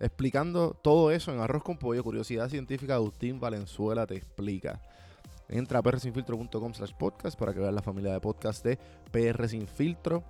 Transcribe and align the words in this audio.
Explicando 0.00 0.72
todo 0.72 1.10
eso 1.10 1.30
en 1.30 1.40
Arroz 1.40 1.62
con 1.62 1.76
Pollo, 1.76 2.02
Curiosidad 2.02 2.48
Científica, 2.48 2.94
Agustín 2.94 3.38
Valenzuela 3.38 4.06
te 4.06 4.16
explica. 4.16 4.80
Entra 5.46 5.80
a 5.80 5.82
prsinfiltro.com 5.82 6.72
slash 6.72 6.94
podcast 6.94 7.38
para 7.38 7.52
que 7.52 7.60
veas 7.60 7.74
la 7.74 7.82
familia 7.82 8.14
de 8.14 8.20
podcast 8.20 8.64
de 8.64 8.78
PR 9.10 9.46
Sin 9.46 9.68
Filtro. 9.68 10.24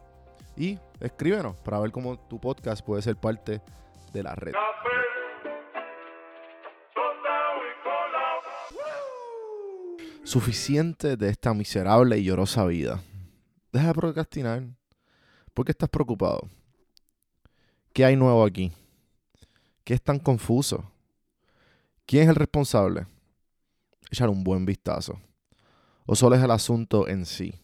Y 0.57 0.77
escríbenos 0.99 1.55
para 1.61 1.79
ver 1.79 1.93
cómo 1.93 2.19
tu 2.19 2.41
podcast 2.41 2.85
puede 2.85 3.01
ser 3.03 3.15
parte 3.15 3.63
de 4.13 4.23
la 4.25 4.35
red. 4.35 4.55
Suficiente 10.25 11.17
de 11.17 11.29
esta 11.29 11.55
miserable 11.55 12.19
y 12.19 12.25
llorosa 12.25 12.67
vida. 12.67 13.01
Deja 13.73 13.87
de 13.87 13.95
procrastinar. 13.95 14.65
¿Por 15.55 15.65
qué 15.65 15.71
estás 15.71 15.89
preocupado? 15.89 16.41
¿Qué 17.93 18.05
hay 18.05 18.17
nuevo 18.17 18.45
aquí? 18.45 18.73
¿Qué 19.85 19.95
es 19.95 20.03
tan 20.03 20.19
confuso? 20.19 20.91
¿Quién 22.07 22.25
es 22.25 22.29
el 22.31 22.35
responsable? 22.35 23.07
Echar 24.11 24.29
un 24.29 24.43
buen 24.43 24.67
vistazo. 24.67 25.21
¿O 26.07 26.17
solo 26.17 26.37
es 26.37 26.43
el 26.43 26.51
asunto 26.51 27.07
en 27.09 27.25
sí? 27.25 27.55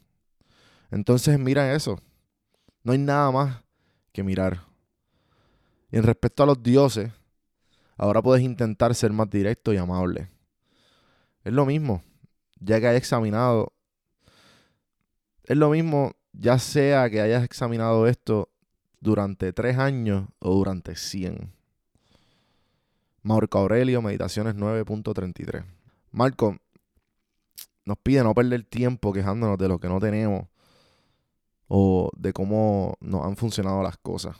Entonces 0.90 1.38
mira 1.38 1.74
eso. 1.74 2.00
No 2.82 2.92
hay 2.92 2.98
nada 2.98 3.30
más 3.32 3.62
que 4.12 4.22
mirar. 4.22 4.62
Y 5.90 5.96
en 5.96 6.04
respecto 6.04 6.42
a 6.42 6.46
los 6.46 6.62
dioses, 6.62 7.10
ahora 7.96 8.22
puedes 8.22 8.44
intentar 8.44 8.94
ser 8.94 9.12
más 9.12 9.28
directo 9.28 9.72
y 9.72 9.76
amable. 9.76 10.28
Es 11.44 11.52
lo 11.52 11.66
mismo, 11.66 12.02
ya 12.60 12.80
que 12.80 12.86
hayas 12.88 12.98
examinado. 12.98 13.72
Es 15.44 15.56
lo 15.56 15.70
mismo, 15.70 16.12
ya 16.32 16.58
sea 16.58 17.08
que 17.10 17.20
hayas 17.20 17.44
examinado 17.44 18.06
esto 18.06 18.50
durante 19.00 19.52
tres 19.52 19.78
años 19.78 20.28
o 20.38 20.54
durante 20.54 20.96
cien. 20.96 21.55
Marco 23.26 23.58
Aurelio, 23.58 24.00
Meditaciones 24.02 24.54
9.33. 24.54 25.64
Marco 26.12 26.56
nos 27.84 27.98
pide 27.98 28.22
no 28.22 28.32
perder 28.34 28.62
tiempo 28.62 29.12
quejándonos 29.12 29.58
de 29.58 29.66
lo 29.66 29.80
que 29.80 29.88
no 29.88 29.98
tenemos 29.98 30.46
o 31.66 32.12
de 32.16 32.32
cómo 32.32 32.96
nos 33.00 33.26
han 33.26 33.36
funcionado 33.36 33.82
las 33.82 33.96
cosas. 33.96 34.36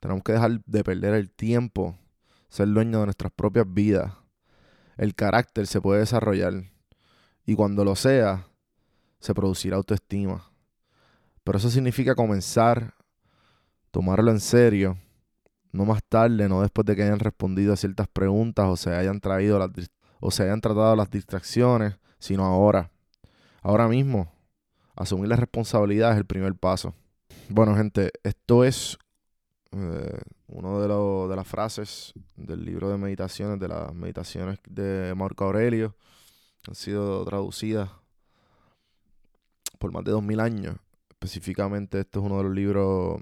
Tenemos 0.00 0.24
que 0.24 0.32
dejar 0.32 0.60
de 0.66 0.82
perder 0.82 1.14
el 1.14 1.30
tiempo, 1.30 1.96
ser 2.48 2.66
dueños 2.70 3.00
de 3.00 3.06
nuestras 3.06 3.30
propias 3.30 3.72
vidas. 3.72 4.12
El 4.96 5.14
carácter 5.14 5.68
se 5.68 5.80
puede 5.80 6.00
desarrollar 6.00 6.64
y 7.46 7.54
cuando 7.54 7.84
lo 7.84 7.94
sea, 7.94 8.48
se 9.20 9.34
producirá 9.34 9.76
autoestima. 9.76 10.50
Pero 11.44 11.58
eso 11.58 11.70
significa 11.70 12.16
comenzar, 12.16 12.92
tomarlo 13.92 14.32
en 14.32 14.40
serio, 14.40 14.98
no 15.72 15.84
más 15.84 16.02
tarde, 16.04 16.48
no 16.48 16.62
después 16.62 16.84
de 16.84 16.96
que 16.96 17.02
hayan 17.02 17.20
respondido 17.20 17.72
a 17.72 17.76
ciertas 17.76 18.08
preguntas 18.08 18.66
o 18.68 18.76
se 18.76 18.94
hayan 18.94 19.20
traído 19.20 19.58
las 19.58 19.70
o 20.20 20.30
se 20.30 20.42
hayan 20.42 20.60
tratado 20.60 20.94
las 20.96 21.10
distracciones, 21.10 21.96
sino 22.18 22.44
ahora. 22.44 22.90
Ahora 23.62 23.88
mismo, 23.88 24.30
asumir 24.94 25.28
la 25.28 25.36
responsabilidad 25.36 26.12
es 26.12 26.18
el 26.18 26.26
primer 26.26 26.54
paso. 26.54 26.94
Bueno, 27.48 27.74
gente, 27.74 28.12
esto 28.22 28.64
es 28.64 28.98
eh, 29.72 30.20
una 30.46 30.78
de, 30.78 30.88
de 31.28 31.36
las 31.36 31.46
frases 31.46 32.12
del 32.36 32.64
libro 32.64 32.90
de 32.90 32.98
meditaciones, 32.98 33.58
de 33.58 33.68
las 33.68 33.94
meditaciones 33.94 34.58
de 34.68 35.14
Marco 35.16 35.44
Aurelio, 35.44 35.96
han 36.68 36.74
sido 36.74 37.24
traducidas 37.24 37.90
por 39.78 39.92
más 39.92 40.04
de 40.04 40.10
dos 40.10 40.22
mil 40.22 40.40
años. 40.40 40.76
Específicamente, 41.08 42.00
este 42.00 42.18
es 42.18 42.24
uno 42.24 42.36
de 42.38 42.44
los 42.44 42.54
libros 42.54 43.20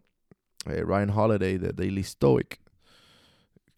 eh, 0.68 0.82
Ryan 0.82 1.10
Holiday 1.10 1.58
de 1.58 1.72
Daily 1.72 2.02
Stoic, 2.02 2.60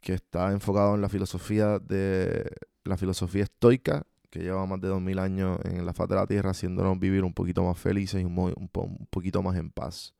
que 0.00 0.14
está 0.14 0.52
enfocado 0.52 0.94
en 0.94 1.00
la 1.00 1.08
filosofía 1.08 1.78
de 1.78 2.50
la 2.84 2.96
filosofía 2.96 3.44
estoica, 3.44 4.06
que 4.30 4.40
lleva 4.40 4.64
más 4.66 4.80
de 4.80 4.88
dos 4.88 5.00
mil 5.00 5.18
años 5.18 5.58
en 5.64 5.84
la 5.84 5.92
faz 5.92 6.08
de 6.08 6.14
la 6.14 6.26
tierra, 6.26 6.50
haciéndonos 6.50 6.98
vivir 6.98 7.24
un 7.24 7.34
poquito 7.34 7.64
más 7.64 7.78
felices 7.78 8.22
y 8.22 8.24
un, 8.24 8.70
poquito 9.10 9.42
más 9.42 9.56
en 9.56 9.70
paz. 9.70 10.14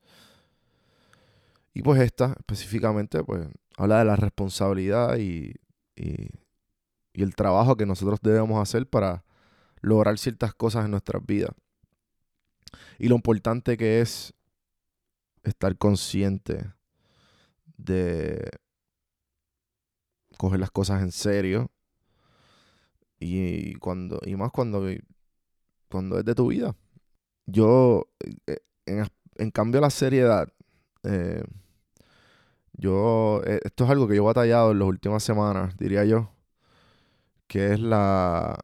Y 1.73 1.81
pues 1.81 2.01
esta, 2.01 2.35
específicamente, 2.37 3.23
pues 3.23 3.47
habla 3.77 3.99
de 3.99 4.05
la 4.05 4.15
responsabilidad 4.17 5.17
y 5.17 5.53
el 5.95 7.35
trabajo 7.35 7.77
que 7.77 7.85
nosotros 7.85 8.19
debemos 8.21 8.61
hacer 8.61 8.87
para 8.87 9.23
lograr 9.81 10.17
ciertas 10.17 10.53
cosas 10.53 10.85
en 10.85 10.91
nuestras 10.91 11.25
vidas. 11.25 11.51
Y 12.99 13.07
lo 13.07 13.15
importante 13.15 13.77
que 13.77 14.01
es 14.01 14.33
estar 15.43 15.77
consciente 15.77 16.73
de 17.77 18.49
coger 20.37 20.59
las 20.59 20.71
cosas 20.71 21.01
en 21.01 21.11
serio. 21.11 21.71
Y 23.19 23.75
cuando 23.75 24.19
y 24.25 24.35
más 24.35 24.51
cuando 24.51 24.83
cuando 25.89 26.19
es 26.19 26.25
de 26.25 26.35
tu 26.35 26.47
vida. 26.47 26.75
Yo 27.47 28.09
eh, 28.47 28.59
en, 28.85 29.07
en 29.37 29.51
cambio 29.51 29.81
la 29.81 29.89
seriedad 29.89 30.49
eh, 31.03 31.43
yo 32.73 33.41
eh, 33.45 33.59
esto 33.63 33.85
es 33.85 33.89
algo 33.89 34.07
que 34.07 34.15
yo 34.15 34.23
he 34.23 34.25
batallado 34.25 34.71
en 34.71 34.79
las 34.79 34.87
últimas 34.87 35.23
semanas 35.23 35.77
diría 35.77 36.05
yo 36.05 36.31
que 37.47 37.73
es 37.73 37.79
la 37.79 38.57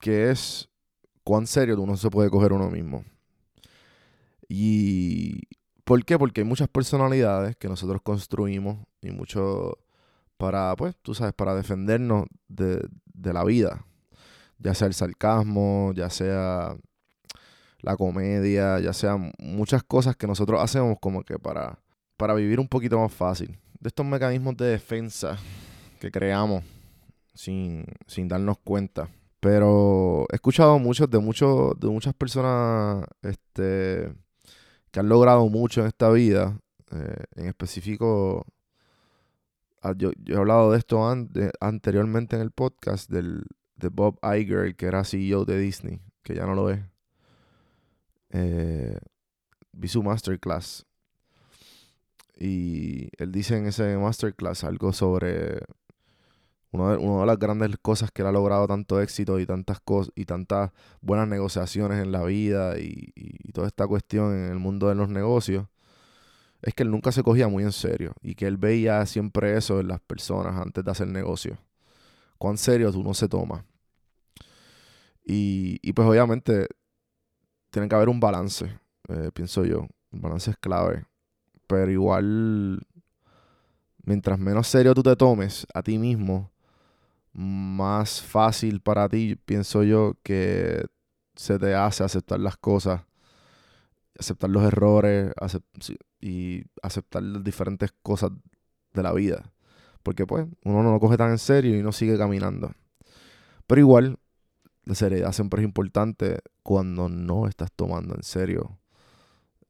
que 0.00 0.30
es 0.30 0.69
cuán 1.30 1.46
serio 1.46 1.80
uno 1.80 1.96
se 1.96 2.10
puede 2.10 2.28
coger 2.28 2.52
uno 2.52 2.68
mismo. 2.68 3.04
Y 4.48 5.42
¿por 5.84 6.04
qué? 6.04 6.18
Porque 6.18 6.40
hay 6.40 6.44
muchas 6.44 6.66
personalidades 6.66 7.54
que 7.54 7.68
nosotros 7.68 8.02
construimos 8.02 8.84
y 9.00 9.12
mucho 9.12 9.78
para, 10.38 10.74
pues, 10.74 10.96
tú 11.02 11.14
sabes, 11.14 11.32
para 11.32 11.54
defendernos 11.54 12.24
de, 12.48 12.84
de 13.14 13.32
la 13.32 13.44
vida. 13.44 13.86
Ya 14.58 14.74
sea 14.74 14.88
el 14.88 14.94
sarcasmo, 14.94 15.92
ya 15.94 16.10
sea 16.10 16.76
la 17.80 17.96
comedia, 17.96 18.80
ya 18.80 18.92
sea 18.92 19.16
muchas 19.38 19.84
cosas 19.84 20.16
que 20.16 20.26
nosotros 20.26 20.60
hacemos 20.60 20.96
como 21.00 21.22
que 21.22 21.38
para, 21.38 21.78
para 22.16 22.34
vivir 22.34 22.58
un 22.58 22.66
poquito 22.66 22.98
más 22.98 23.12
fácil. 23.12 23.56
De 23.78 23.86
estos 23.86 24.04
mecanismos 24.04 24.56
de 24.56 24.66
defensa 24.66 25.38
que 26.00 26.10
creamos 26.10 26.64
sin, 27.34 27.84
sin 28.08 28.26
darnos 28.26 28.58
cuenta. 28.58 29.08
Pero 29.40 30.26
he 30.30 30.36
escuchado 30.36 30.78
muchos 30.78 31.10
de 31.10 31.18
muchos 31.18 31.78
de 31.80 31.88
muchas 31.88 32.14
personas 32.14 33.06
este, 33.22 34.12
que 34.90 35.00
han 35.00 35.08
logrado 35.08 35.48
mucho 35.48 35.80
en 35.80 35.86
esta 35.86 36.10
vida. 36.10 36.58
Eh, 36.92 37.24
en 37.36 37.46
específico, 37.46 38.46
ah, 39.82 39.94
yo, 39.96 40.10
he 40.26 40.36
hablado 40.36 40.72
de 40.72 40.78
esto 40.78 41.00
anteriormente 41.60 42.36
en 42.36 42.42
el 42.42 42.50
podcast 42.50 43.10
del, 43.10 43.44
de 43.76 43.88
Bob 43.88 44.18
Iger, 44.22 44.76
que 44.76 44.86
era 44.86 45.04
CEO 45.04 45.44
de 45.44 45.58
Disney, 45.58 46.00
que 46.22 46.34
ya 46.34 46.44
no 46.46 46.54
lo 46.54 46.70
es. 46.70 46.80
Eh, 48.30 48.98
vi 49.72 49.88
su 49.88 50.02
masterclass. 50.02 50.86
Y 52.36 53.10
él 53.18 53.32
dice 53.32 53.56
en 53.56 53.66
ese 53.66 53.96
masterclass 53.96 54.64
algo 54.64 54.92
sobre 54.92 55.60
una 56.72 56.96
de, 56.96 57.26
las 57.26 57.38
grandes 57.38 57.76
cosas 57.82 58.10
que 58.12 58.22
él 58.22 58.28
ha 58.28 58.32
logrado 58.32 58.66
tanto 58.68 59.00
éxito 59.00 59.40
y 59.40 59.46
tantas 59.46 59.80
cosas 59.80 60.12
y 60.14 60.24
tantas 60.24 60.70
buenas 61.00 61.26
negociaciones 61.28 62.02
en 62.02 62.12
la 62.12 62.22
vida 62.24 62.78
y, 62.78 63.12
toda 63.52 63.66
esta 63.66 63.86
cuestión 63.88 64.32
en 64.32 64.52
el 64.52 64.58
mundo 64.60 64.88
de 64.88 64.94
los 64.94 65.08
negocios 65.08 65.66
es 66.62 66.72
que 66.72 66.84
él 66.84 66.90
nunca 66.90 67.10
se 67.10 67.24
cogía 67.24 67.48
muy 67.48 67.64
en 67.64 67.72
serio 67.72 68.14
y 68.22 68.36
que 68.36 68.46
él 68.46 68.56
veía 68.56 69.04
siempre 69.06 69.56
eso 69.56 69.80
en 69.80 69.88
las 69.88 70.00
personas 70.00 70.56
antes 70.56 70.84
de 70.84 70.90
hacer 70.90 71.08
negocio. 71.08 71.58
Cuán 72.38 72.58
serio 72.58 72.92
tú 72.92 73.02
no 73.02 73.12
se 73.12 73.28
toma. 73.28 73.64
Y, 75.24 75.78
y 75.82 75.92
pues 75.92 76.06
obviamente 76.06 76.68
tiene 77.70 77.88
que 77.88 77.94
haber 77.94 78.08
un 78.08 78.20
balance, 78.20 78.78
eh, 79.08 79.30
pienso 79.32 79.64
yo. 79.64 79.86
Un 80.12 80.20
balance 80.20 80.50
es 80.50 80.56
clave. 80.56 81.04
Pero 81.66 81.90
igual, 81.90 82.80
mientras 84.04 84.38
menos 84.38 84.66
serio 84.66 84.94
tú 84.94 85.02
te 85.02 85.16
tomes 85.16 85.66
a 85.72 85.82
ti 85.82 85.98
mismo, 85.98 86.50
más 87.32 88.22
fácil 88.22 88.80
para 88.80 89.08
ti, 89.08 89.36
pienso 89.36 89.82
yo, 89.82 90.14
que 90.22 90.84
se 91.36 91.58
te 91.58 91.74
hace 91.74 92.04
aceptar 92.04 92.40
las 92.40 92.56
cosas, 92.56 93.02
aceptar 94.18 94.50
los 94.50 94.62
errores 94.64 95.32
y 96.20 96.64
aceptar 96.82 97.22
las 97.22 97.42
diferentes 97.42 97.92
cosas 98.02 98.30
de 98.92 99.02
la 99.02 99.12
vida. 99.12 99.52
Porque 100.02 100.26
pues 100.26 100.46
uno 100.64 100.82
no 100.82 100.92
lo 100.92 101.00
coge 101.00 101.16
tan 101.16 101.30
en 101.30 101.38
serio 101.38 101.78
y 101.78 101.82
no 101.82 101.92
sigue 101.92 102.18
caminando. 102.18 102.72
Pero 103.66 103.80
igual, 103.80 104.18
la 104.84 104.94
seriedad 104.94 105.32
siempre 105.32 105.62
es 105.62 105.66
importante 105.66 106.40
cuando 106.62 107.08
no 107.08 107.46
estás 107.46 107.70
tomando 107.72 108.14
en 108.14 108.22
serio 108.22 108.80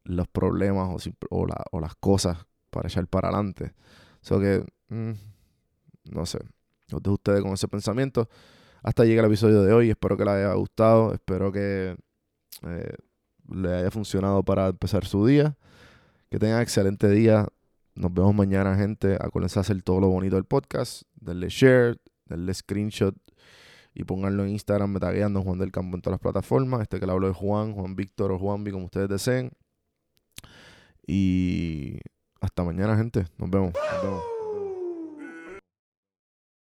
los 0.04 0.26
problemas 0.28 0.88
o, 1.30 1.46
o, 1.72 1.80
las 1.80 1.94
cosas 1.96 2.46
para 2.70 2.88
echar 2.88 3.06
para 3.06 3.28
adelante. 3.28 3.74
So 4.22 4.40
que, 4.40 4.64
mm, 4.88 5.12
no 6.12 6.26
sé, 6.26 6.38
los 6.90 7.02
dejo 7.02 7.14
ustedes 7.14 7.42
con 7.42 7.52
ese 7.52 7.68
pensamiento. 7.68 8.28
Hasta 8.82 9.04
llega 9.04 9.20
el 9.20 9.26
episodio 9.26 9.62
de 9.62 9.72
hoy. 9.72 9.90
Espero 9.90 10.16
que 10.16 10.24
les 10.24 10.34
haya 10.34 10.54
gustado. 10.54 11.12
Espero 11.12 11.52
que 11.52 11.96
eh, 12.62 12.94
le 13.48 13.74
haya 13.74 13.90
funcionado 13.90 14.42
para 14.42 14.68
empezar 14.68 15.04
su 15.04 15.26
día. 15.26 15.56
Que 16.30 16.38
tengan 16.38 16.62
excelente 16.62 17.08
día. 17.08 17.46
Nos 17.94 18.12
vemos 18.14 18.34
mañana, 18.34 18.76
gente. 18.76 19.16
Acuérdense 19.20 19.58
a 19.58 19.62
hacer 19.62 19.82
todo 19.82 20.00
lo 20.00 20.08
bonito 20.08 20.36
del 20.36 20.44
podcast. 20.44 21.02
Denle 21.20 21.48
share, 21.48 21.98
denle 22.26 22.54
screenshot 22.54 23.14
y 23.94 24.04
pónganlo 24.04 24.44
en 24.44 24.50
Instagram, 24.50 24.90
me 24.90 25.00
tagueando 25.00 25.42
Juan 25.42 25.58
del 25.58 25.72
Campo 25.72 25.96
en 25.96 26.02
todas 26.02 26.14
las 26.14 26.20
plataformas. 26.20 26.82
Este 26.82 27.00
que 27.00 27.06
le 27.06 27.12
hablo 27.12 27.26
de 27.26 27.34
Juan, 27.34 27.74
Juan 27.74 27.96
Víctor 27.96 28.32
o 28.32 28.38
Juan 28.38 28.64
B, 28.64 28.72
como 28.72 28.84
ustedes 28.84 29.08
deseen. 29.08 29.50
Y 31.06 31.98
hasta 32.40 32.62
mañana, 32.62 32.96
gente. 32.96 33.26
Nos 33.36 33.50
vemos. 33.50 33.72
Nos 33.74 34.02
vemos. 34.02 34.39